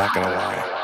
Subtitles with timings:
[0.00, 0.79] not gonna lie.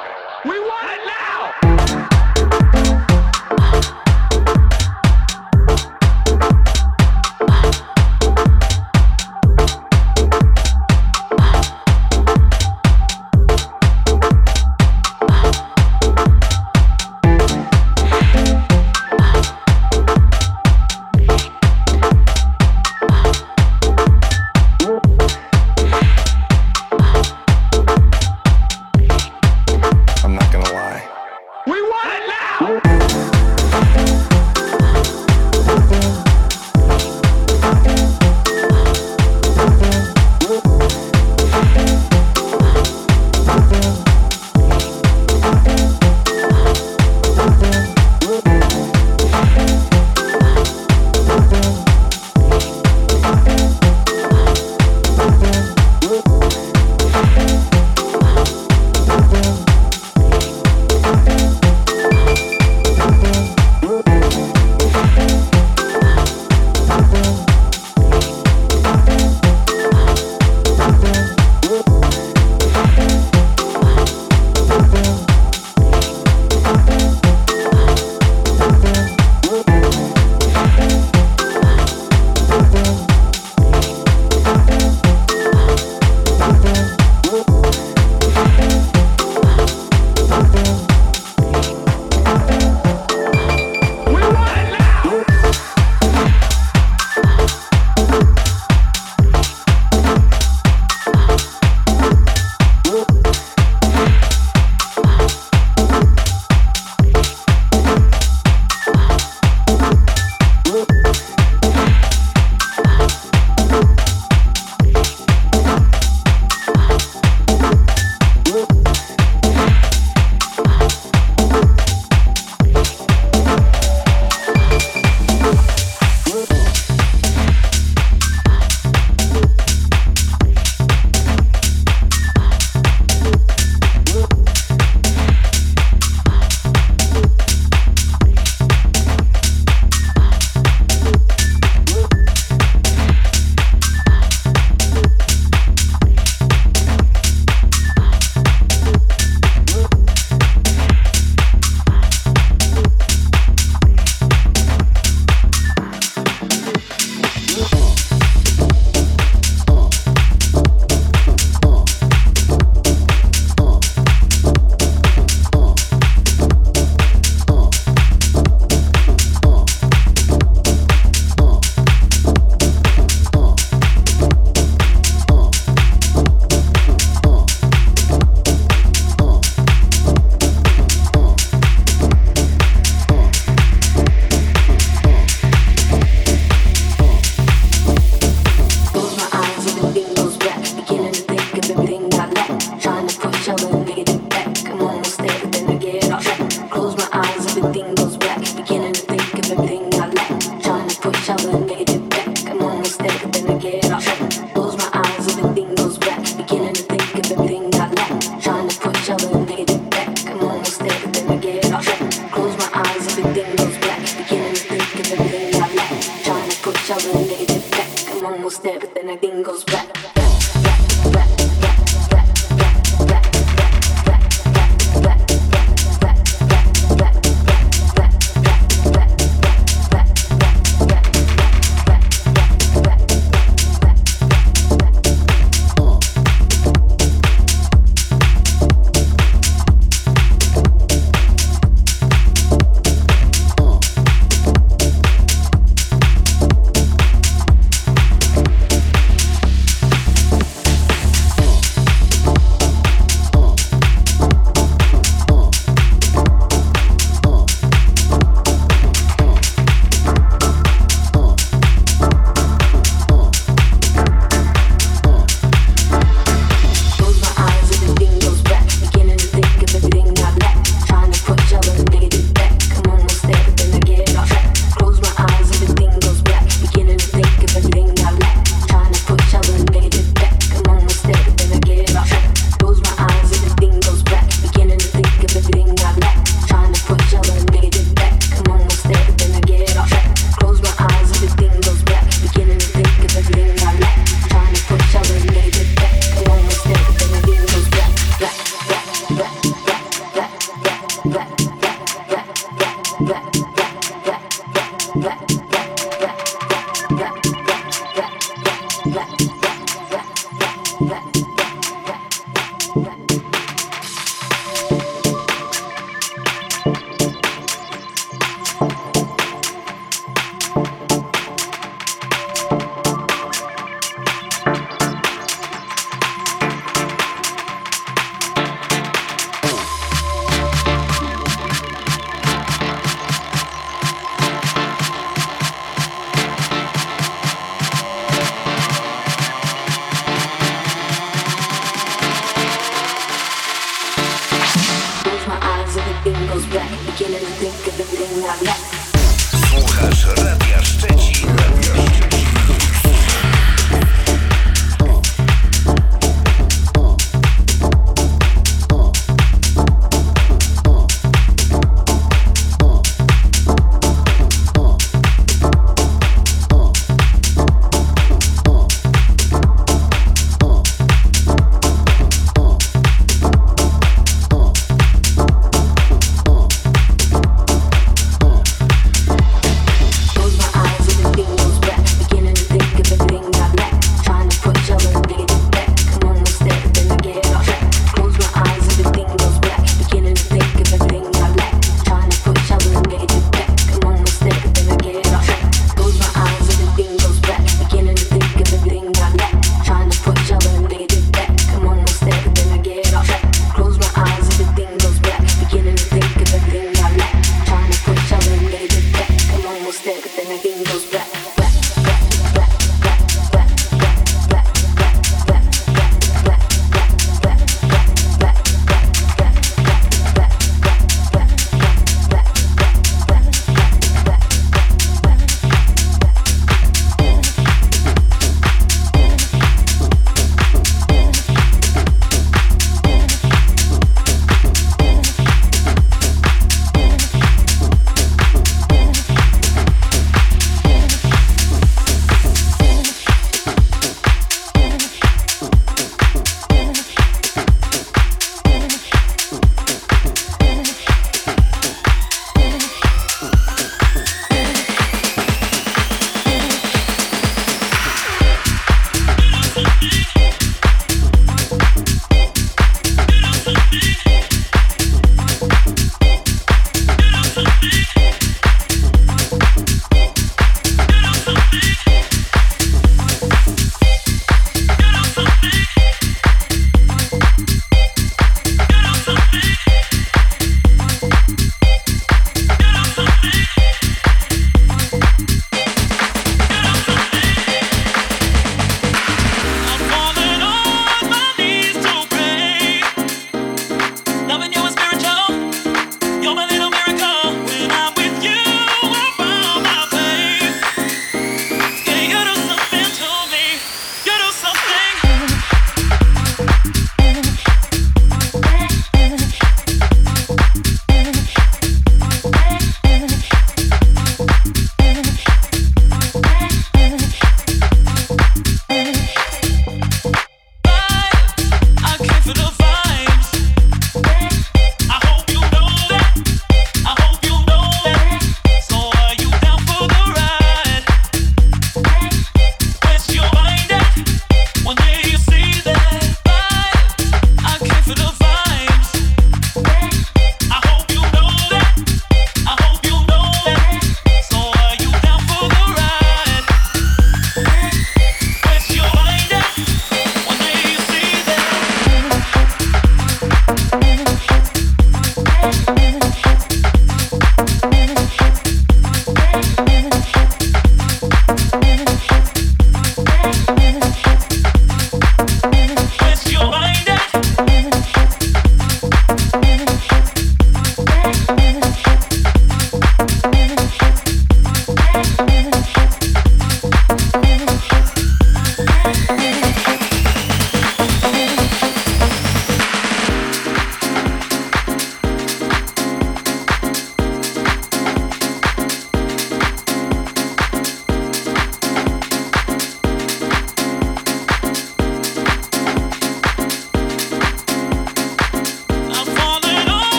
[218.47, 220.16] almost everything I think goes back.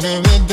[0.00, 0.47] Through the